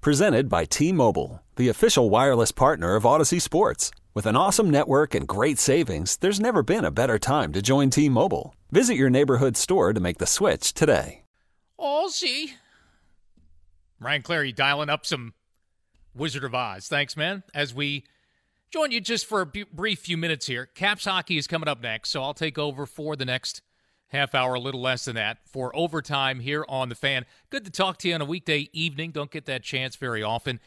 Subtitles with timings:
[0.00, 3.90] Presented by T Mobile, the official wireless partner of Audacy Sports.
[4.14, 7.90] With an awesome network and great savings, there's never been a better time to join
[7.90, 8.54] T Mobile.
[8.70, 11.22] Visit your neighborhood store to make the switch today.
[11.80, 12.54] Oh, see.
[13.98, 15.34] Ryan Clary dialing up some
[16.14, 16.86] Wizard of Oz.
[16.86, 17.42] Thanks, man.
[17.52, 18.04] As we
[18.70, 22.10] join you just for a brief few minutes here, Caps hockey is coming up next,
[22.10, 23.62] so I'll take over for the next
[24.08, 27.24] half hour, a little less than that, for overtime here on The Fan.
[27.50, 29.10] Good to talk to you on a weekday evening.
[29.10, 30.60] Don't get that chance very often.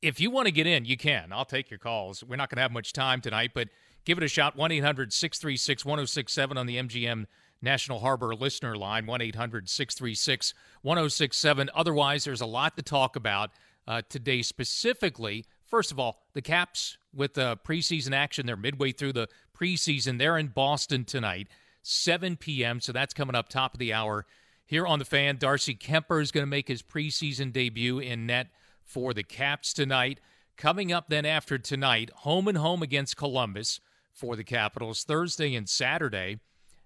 [0.00, 1.32] If you want to get in, you can.
[1.32, 2.24] I'll take your calls.
[2.24, 3.68] We're not going to have much time tonight, but
[4.04, 4.56] give it a shot.
[4.56, 7.26] 1 800 636 1067 on the MGM
[7.60, 11.70] National Harbor listener line, 1 800 636 1067.
[11.74, 13.50] Otherwise, there's a lot to talk about
[13.86, 15.44] uh, today, specifically.
[15.64, 18.46] First of all, the Caps with the preseason action.
[18.46, 20.18] They're midway through the preseason.
[20.18, 21.48] They're in Boston tonight.
[21.82, 22.80] 7 p.m.
[22.80, 24.26] So that's coming up top of the hour
[24.64, 25.36] here on the fan.
[25.36, 28.48] Darcy Kuemper is going to make his preseason debut in net
[28.84, 30.20] for the Caps tonight.
[30.56, 33.80] Coming up then after tonight, home and home against Columbus
[34.12, 36.38] for the Capitals Thursday and Saturday.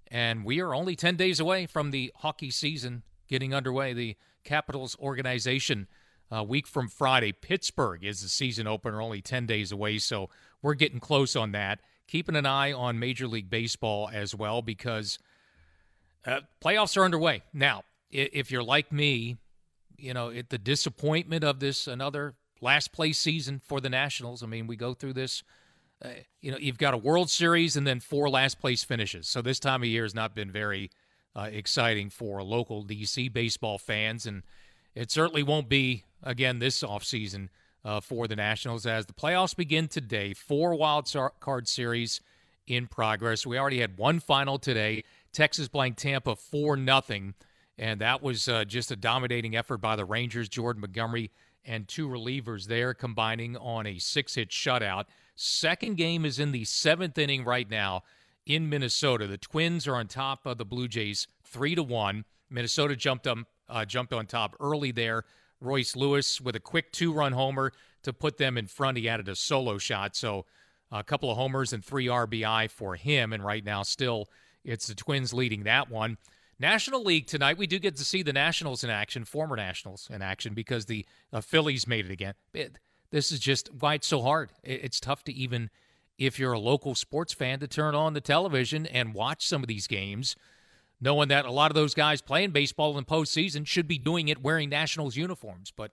[0.09, 3.93] And we are only 10 days away from the hockey season getting underway.
[3.93, 5.89] The Capitals organization,
[6.31, 9.99] a week from Friday, Pittsburgh is the season opener, only 10 days away.
[9.99, 10.31] So
[10.63, 15.19] we're getting close on that keeping an eye on Major League Baseball as well because
[16.25, 17.43] uh, playoffs are underway.
[17.53, 19.37] Now, if you're like me,
[19.97, 24.43] you know, it, the disappointment of this another last place season for the Nationals.
[24.43, 25.43] I mean, we go through this.
[26.05, 29.27] Uh, you know, you've got a World Series and then four last place finishes.
[29.29, 30.91] So this time of year has not been very
[31.35, 34.43] uh, exciting for local DC baseball fans, and
[34.95, 37.49] it certainly won't be again this offseason
[37.87, 40.35] uh, for the Nationals as the playoffs begin today.
[40.35, 42.21] Four wild card series
[42.67, 43.47] in progress.
[43.47, 45.05] We already had one final today.
[45.33, 47.35] Texas blanked Tampa 4 nothing,
[47.79, 50.49] and that was uh, just a dominating effort by the Rangers.
[50.49, 51.31] Jordan Montgomery
[51.65, 55.05] and two relievers there combining on a six hit shutout.
[55.37, 58.03] Second game is in the seventh inning right now
[58.47, 59.29] in Minnesota.
[59.29, 62.25] The Twins are on top of the Blue Jays three to one.
[62.51, 65.25] Minnesota jumped up, uh, jumped on top early there
[65.61, 67.73] Royce Lewis with a quick two run homer
[68.03, 68.99] to put them in front.
[68.99, 70.15] He added a solo shot.
[70.17, 70.47] So
[70.91, 73.33] a couple of homers and three RBI for him.
[73.33, 74.29] And right now, still,
[74.65, 76.19] it's the Twins leading that one.
[76.59, 80.23] National League tonight, we do get to see the Nationals in action, former Nationals in
[80.23, 82.35] action, because the uh, Phillies made it again.
[82.55, 82.79] It,
[83.11, 84.53] this is just why it's so hard.
[84.63, 85.69] It, it's tough to even,
[86.17, 89.69] if you're a local sports fan, to turn on the television and watch some of
[89.69, 90.35] these games
[91.01, 94.43] knowing that a lot of those guys playing baseball in postseason should be doing it
[94.43, 95.93] wearing Nationals uniforms, but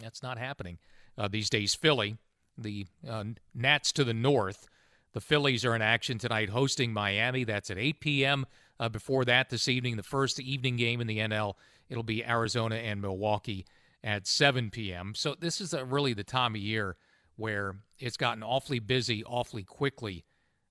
[0.00, 0.78] that's not happening
[1.18, 1.74] uh, these days.
[1.74, 2.16] Philly,
[2.56, 4.68] the uh, Nats to the north,
[5.12, 7.44] the Phillies are in action tonight hosting Miami.
[7.44, 8.46] That's at 8 p.m.
[8.78, 11.54] Uh, before that, this evening, the first evening game in the NL,
[11.88, 13.64] it'll be Arizona and Milwaukee
[14.02, 15.14] at 7 p.m.
[15.14, 16.96] So this is a, really the time of year
[17.36, 20.24] where it's gotten awfully busy awfully quickly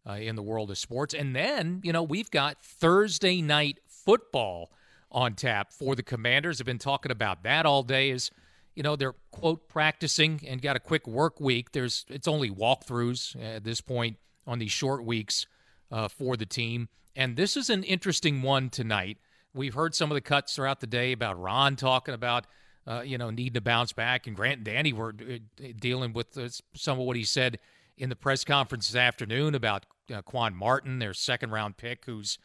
[0.08, 1.14] uh, in the world of sports.
[1.14, 4.72] And then, you know, we've got Thursday night football
[5.12, 6.59] on tap for the Commanders.
[6.59, 8.09] I've been talking about that all day.
[8.09, 8.31] Is
[8.75, 11.72] you know they're quote practicing and got a quick work week.
[11.72, 15.46] There's it's only walkthroughs at this point on these short weeks
[15.92, 16.90] uh, for the team.
[17.16, 19.18] And this is an interesting one tonight.
[19.53, 22.46] We've heard some of the cuts throughout the day about Ron talking about.
[22.86, 26.38] Uh, you know, needing to bounce back, and Grant and Danny were uh, dealing with
[26.75, 27.58] some of what he said
[27.97, 32.38] in the press conference this afternoon about uh, Quan Martin, their second round pick, who's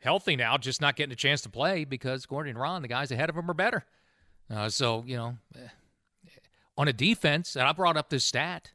[0.00, 3.10] healthy now, just not getting a chance to play because Gordon and Ron, the guys
[3.10, 3.84] ahead of him, are better.
[4.50, 5.68] Uh, so, you know, eh,
[6.76, 8.72] on a defense, and I brought up this stat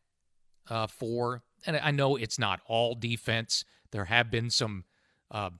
[0.69, 3.63] uh, for, and I know it's not all defense.
[3.91, 4.83] There have been some
[5.31, 5.51] uh,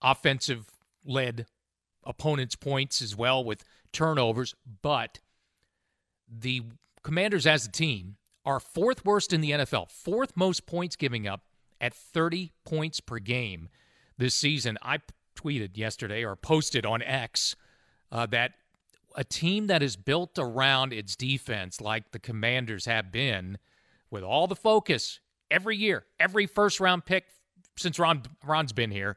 [0.00, 0.70] offensive
[1.04, 1.46] led
[2.04, 5.20] opponents' points as well with turnovers, but
[6.28, 6.62] the
[7.02, 11.42] Commanders as a team are fourth worst in the NFL, fourth most points giving up
[11.82, 13.68] at 30 points per game
[14.16, 14.78] this season.
[14.80, 15.00] I
[15.36, 17.56] tweeted yesterday or posted on X
[18.10, 18.52] uh, that
[19.16, 23.58] a team that is built around its defense, like the Commanders have been,
[24.10, 25.20] with all the focus
[25.50, 27.24] every year, every first round pick
[27.76, 29.16] since Ron Ron's been here,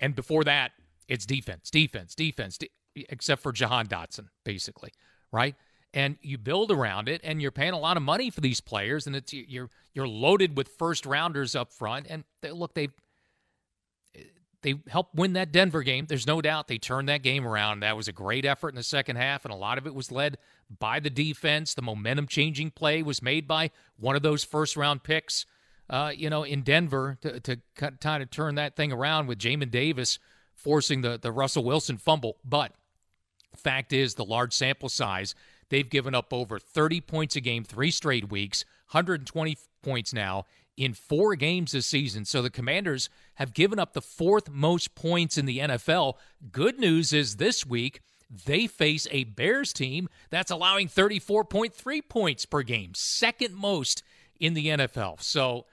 [0.00, 0.72] and before that,
[1.08, 4.90] it's defense, defense, defense, de- except for Jahan Dotson, basically,
[5.30, 5.54] right?
[5.94, 9.06] And you build around it and you're paying a lot of money for these players
[9.06, 12.88] and it's you're you're loaded with first rounders up front and they, look they
[14.62, 16.06] they helped win that Denver game.
[16.06, 17.80] There's no doubt they turned that game around.
[17.80, 20.10] That was a great effort in the second half, and a lot of it was
[20.10, 20.38] led
[20.78, 21.74] by the defense.
[21.74, 25.46] The momentum changing play was made by one of those first round picks,
[25.90, 29.70] uh, you know, in Denver to, to kind of turn that thing around with Jamin
[29.70, 30.18] Davis
[30.54, 32.36] forcing the, the Russell Wilson fumble.
[32.44, 32.72] But
[33.56, 35.34] fact is, the large sample size
[35.72, 40.44] They've given up over 30 points a game three straight weeks, 120 points now
[40.76, 42.26] in four games this season.
[42.26, 46.16] So the Commanders have given up the fourth most points in the NFL.
[46.50, 48.02] Good news is this week,
[48.44, 54.02] they face a Bears team that's allowing 34.3 points per game, second most
[54.38, 55.22] in the NFL.
[55.22, 55.64] So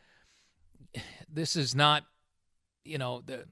[1.29, 2.05] this is not,
[2.85, 3.47] you know, the,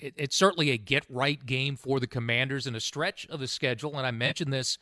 [0.00, 3.46] it, it's certainly a get right game for the Commanders in a stretch of the
[3.46, 3.96] schedule.
[3.96, 4.78] And I mentioned this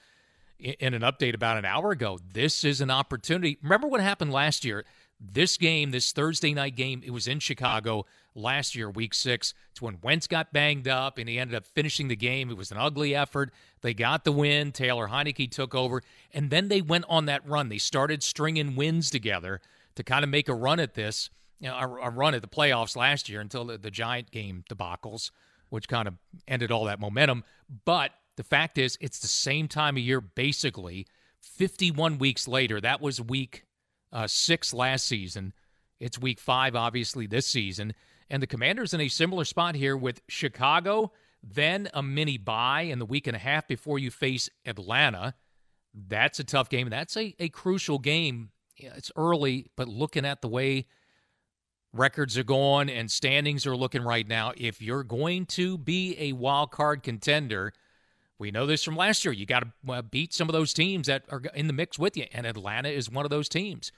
[0.60, 2.18] in an update about an hour ago.
[2.32, 3.58] This is an opportunity.
[3.62, 4.84] Remember what happened last year?
[5.20, 9.52] This game, this Thursday night game, it was in Chicago last year, week six.
[9.70, 12.50] It's when Wentz got banged up and he ended up finishing the game.
[12.50, 13.52] It was an ugly effort.
[13.82, 14.72] They got the win.
[14.72, 16.02] Taylor Heinicke took over.
[16.32, 17.68] And then they went on that run.
[17.68, 19.60] They started stringing wins together
[19.96, 21.28] to kind of make a run at this,
[21.58, 24.64] you know, a, a run at the playoffs last year until the, the Giant game
[24.70, 25.30] debacles,
[25.68, 26.14] which kind of
[26.48, 27.44] ended all that momentum.
[27.84, 31.06] But the fact is, it's the same time of year, basically.
[31.42, 33.66] 51 weeks later, that was week
[34.14, 35.52] uh, six last season.
[35.98, 37.92] It's week five, obviously, this season.
[38.30, 42.98] And the Commanders in a similar spot here with Chicago, then a mini bye in
[42.98, 45.34] the week and a half before you face Atlanta.
[45.92, 46.88] That's a tough game.
[46.88, 48.52] That's a, a crucial game.
[48.74, 50.86] It's early, but looking at the way
[51.92, 56.32] records are going and standings are looking right now, if you're going to be a
[56.32, 57.74] wild card contender–
[58.40, 59.32] we know this from last year.
[59.32, 62.16] You got to uh, beat some of those teams that are in the mix with
[62.16, 63.92] you, and Atlanta is one of those teams.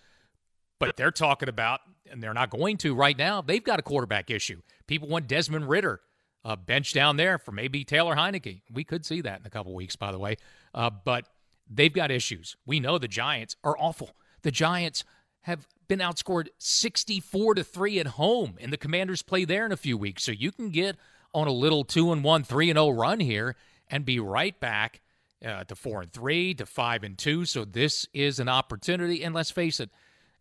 [0.80, 1.80] But they're talking about,
[2.10, 3.40] and they're not going to right now.
[3.40, 4.60] They've got a quarterback issue.
[4.88, 6.00] People want Desmond Ridder
[6.44, 8.62] uh, bench down there for maybe Taylor Heinicke.
[8.72, 10.36] We could see that in a couple weeks, by the way.
[10.74, 11.28] Uh, but
[11.70, 12.56] they've got issues.
[12.66, 14.10] We know the Giants are awful.
[14.42, 15.04] The Giants
[15.42, 19.76] have been outscored 64 to 3 at home and the commanders play there in a
[19.76, 20.96] few weeks so you can get
[21.34, 23.56] on a little 2 and 1 3 and 0 run here
[23.92, 25.02] and be right back
[25.44, 27.44] uh, to four and three to five and two.
[27.44, 29.22] So this is an opportunity.
[29.22, 29.90] And let's face it,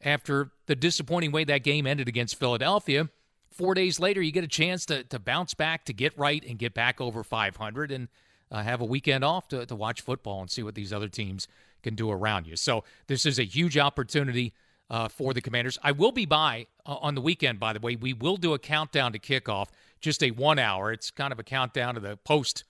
[0.04, 3.10] after the disappointing way that game ended against Philadelphia,
[3.52, 6.58] four days later you get a chance to to bounce back, to get right, and
[6.58, 8.08] get back over 500, and
[8.50, 11.48] uh, have a weekend off to to watch football and see what these other teams
[11.84, 12.56] can do around you.
[12.56, 14.54] So this is a huge opportunity.
[14.90, 15.80] Uh, for the Commanders.
[15.82, 17.96] I will be by uh, on the weekend, by the way.
[17.96, 19.68] We will do a countdown to kickoff,
[20.02, 20.92] just a one hour.
[20.92, 22.66] It's kind of a countdown to the post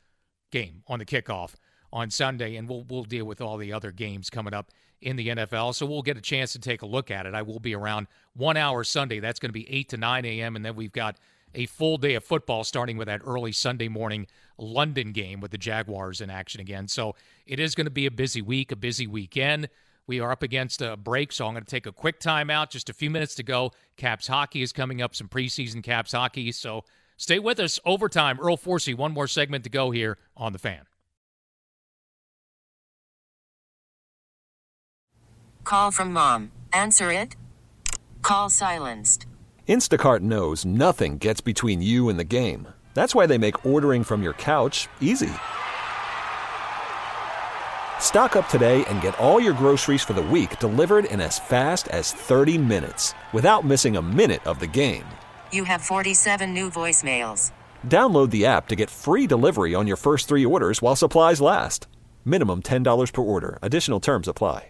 [0.51, 1.55] game on the kickoff
[1.93, 4.71] on Sunday, and we'll we'll deal with all the other games coming up
[5.01, 5.73] in the NFL.
[5.75, 7.33] So we'll get a chance to take a look at it.
[7.33, 9.19] I will be around one hour Sunday.
[9.19, 10.55] That's going to be eight to nine a.m.
[10.55, 11.17] and then we've got
[11.53, 14.27] a full day of football starting with that early Sunday morning
[14.57, 16.87] London game with the Jaguars in action again.
[16.87, 17.15] So
[17.45, 19.69] it is going to be a busy week, a busy weekend.
[20.07, 22.69] We are up against a break, so I'm going to take a quick timeout.
[22.69, 23.71] Just a few minutes to go.
[23.97, 26.51] Caps hockey is coming up, some preseason Caps hockey.
[26.51, 26.83] So
[27.21, 27.79] Stay with us.
[27.85, 28.39] Overtime.
[28.41, 30.85] Earl Forcey, one more segment to go here on The Fan.
[35.63, 36.51] Call from mom.
[36.73, 37.35] Answer it.
[38.23, 39.27] Call silenced.
[39.69, 42.67] Instacart knows nothing gets between you and the game.
[42.95, 45.31] That's why they make ordering from your couch easy.
[47.99, 51.87] Stock up today and get all your groceries for the week delivered in as fast
[51.89, 55.05] as 30 minutes without missing a minute of the game.
[55.53, 57.53] You have 47 new voicemails.
[57.87, 61.87] Download the app to get free delivery on your first three orders while supplies last.
[62.25, 63.57] Minimum $10 per order.
[63.61, 64.67] Additional terms apply.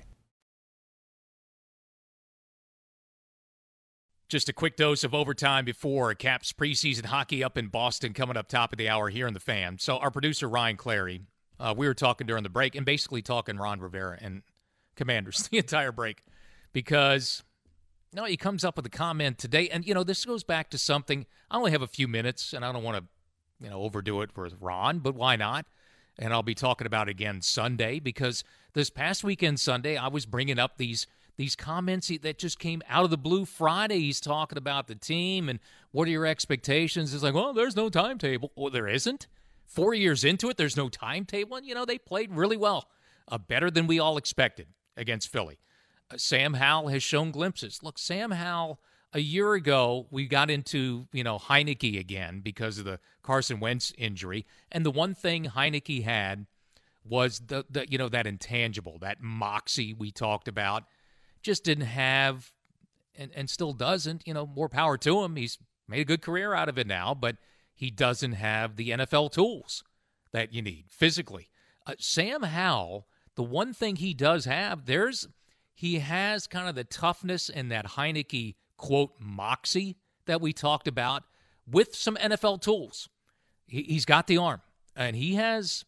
[4.32, 8.48] Just a quick dose of overtime before Caps preseason hockey up in Boston coming up
[8.48, 9.78] top of the hour here in the fan.
[9.78, 11.24] So, our producer, Ryan Clary,
[11.60, 14.44] uh, we were talking during the break and basically talking Ron Rivera and
[14.96, 16.24] Commanders the entire break
[16.72, 17.44] because
[18.14, 20.78] no, he comes up with a comment today, and you know this goes back to
[20.78, 21.26] something.
[21.50, 24.36] I only have a few minutes, and I don't want to, you know, overdo it
[24.36, 25.66] with Ron, but why not?
[26.20, 30.60] And I'll be talking about again Sunday because this past weekend Sunday I was bringing
[30.60, 33.46] up these these comments that just came out of the blue.
[33.46, 35.60] Friday he's talking about the team and
[35.92, 37.14] what are your expectations?
[37.14, 38.52] It's like, well, there's no timetable.
[38.56, 39.28] Well, there isn't.
[39.66, 42.90] Four years into it, there's no timetable, and you know they played really well,
[43.30, 45.60] uh, better than we all expected against Philly.
[46.18, 47.80] Sam Howell has shown glimpses.
[47.84, 48.80] Look, Sam Howell,
[49.14, 53.94] a year ago, we got into, you know, Heinicke again because of the Carson Wentz
[53.98, 54.46] injury.
[54.72, 56.46] And the one thing Heinicke had
[57.04, 60.84] was the, the you know that intangible, that moxie we talked about.
[61.42, 62.52] Just didn't have,
[63.16, 64.28] and and still doesn't.
[64.28, 65.36] You know, more power to him.
[65.36, 67.38] He's made a good career out of it now, but
[67.74, 69.84] he doesn't have the NFL tools
[70.32, 71.50] that you need physically.
[71.86, 75.28] Uh, Sam Howell, the one thing he does have, there's
[75.74, 81.24] he has kind of the toughness and that Heinicke quote moxie that we talked about
[81.70, 83.10] with some NFL tools.
[83.68, 84.62] He, he's got the arm,
[84.96, 85.86] and he has.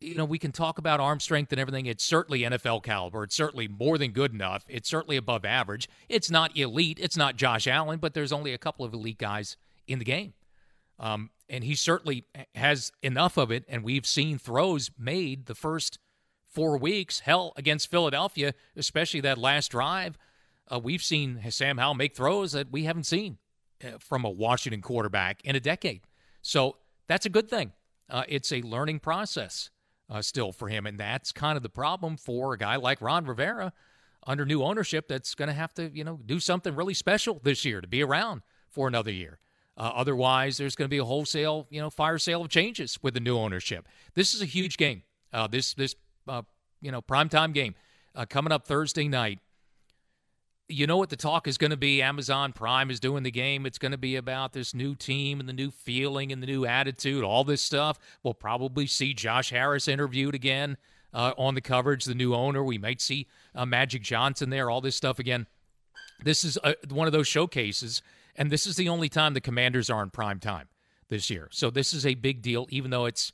[0.00, 1.86] You know, we can talk about arm strength and everything.
[1.86, 3.24] It's certainly NFL caliber.
[3.24, 4.64] It's certainly more than good enough.
[4.68, 5.88] It's certainly above average.
[6.08, 7.00] It's not elite.
[7.00, 9.56] It's not Josh Allen, but there's only a couple of elite guys
[9.88, 10.34] in the game.
[11.00, 13.64] Um, and he certainly has enough of it.
[13.68, 15.98] And we've seen throws made the first
[16.48, 17.20] four weeks.
[17.20, 20.18] Hell, against Philadelphia, especially that last drive,
[20.70, 23.38] uh, we've seen Sam Howell make throws that we haven't seen
[23.84, 26.02] uh, from a Washington quarterback in a decade.
[26.42, 26.76] So
[27.06, 27.72] that's a good thing.
[28.10, 29.70] Uh, it's a learning process
[30.10, 33.26] uh, still for him, and that's kind of the problem for a guy like Ron
[33.26, 33.72] Rivera
[34.26, 35.08] under new ownership.
[35.08, 38.02] That's going to have to, you know, do something really special this year to be
[38.02, 39.38] around for another year.
[39.76, 43.14] Uh, otherwise, there's going to be a wholesale, you know, fire sale of changes with
[43.14, 43.86] the new ownership.
[44.14, 45.02] This is a huge game.
[45.32, 45.94] Uh, this this
[46.28, 46.42] uh,
[46.80, 47.74] you know primetime game
[48.14, 49.40] uh, coming up Thursday night
[50.68, 52.02] you know what the talk is going to be.
[52.02, 53.64] Amazon Prime is doing the game.
[53.64, 56.66] It's going to be about this new team and the new feeling and the new
[56.66, 57.98] attitude, all this stuff.
[58.22, 60.76] We'll probably see Josh Harris interviewed again
[61.12, 62.62] uh, on the coverage, the new owner.
[62.62, 65.46] We might see uh, Magic Johnson there, all this stuff again.
[66.22, 68.02] This is a, uh, one of those showcases,
[68.36, 70.68] and this is the only time the Commanders are in prime time
[71.08, 71.48] this year.
[71.50, 73.32] So this is a big deal, even though it's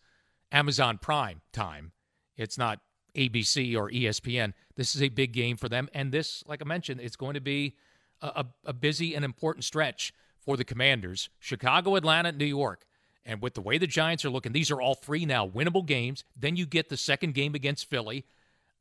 [0.53, 1.93] Amazon Prime time.
[2.37, 2.81] It's not
[3.15, 4.53] ABC or ESPN.
[4.77, 5.89] This is a big game for them.
[5.95, 7.77] And this, like I mentioned, it's going to be
[8.21, 12.87] a, a busy and important stretch for the Commanders Chicago, Atlanta, New York.
[13.27, 16.25] And with the way the Giants are looking, these are all three now winnable games.
[16.37, 18.27] Then you get the second game against Philly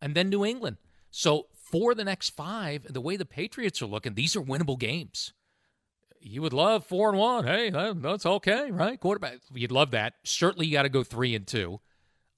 [0.02, 0.78] and then New England.
[1.12, 5.32] So for the next five, the way the Patriots are looking, these are winnable games.
[6.20, 7.46] You would love four and one.
[7.46, 9.00] Hey, that's okay, right?
[9.00, 10.14] Quarterback, you'd love that.
[10.24, 11.82] Certainly, you got to go three and two.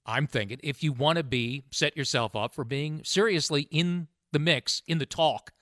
[0.06, 4.38] I'm thinking if you want to be, set yourself up for being seriously in the
[4.38, 5.52] mix, in the talk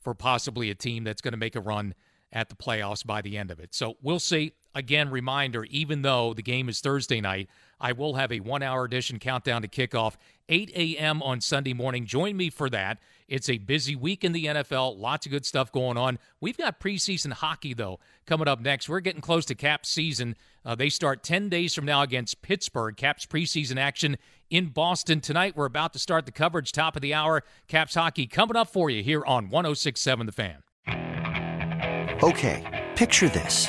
[0.00, 1.94] for possibly a team that's going to make a run
[2.32, 3.74] at the playoffs by the end of it.
[3.74, 4.52] So we'll see.
[4.74, 7.48] Again, reminder even though the game is Thursday night,
[7.80, 10.16] I will have a one hour edition countdown to kickoff,
[10.48, 11.22] 8 a.m.
[11.22, 12.06] on Sunday morning.
[12.06, 12.98] Join me for that.
[13.28, 16.18] It's a busy week in the NFL, lots of good stuff going on.
[16.40, 18.88] We've got preseason hockey, though, coming up next.
[18.88, 20.36] We're getting close to Caps season.
[20.64, 22.96] Uh, they start 10 days from now against Pittsburgh.
[22.96, 24.18] Caps preseason action
[24.50, 25.56] in Boston tonight.
[25.56, 27.42] We're about to start the coverage, top of the hour.
[27.66, 30.62] Caps hockey coming up for you here on 1067 The Fan.
[32.22, 33.68] Okay, picture this.